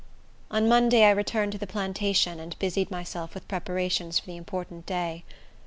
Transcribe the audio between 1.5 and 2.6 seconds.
to the plantation, and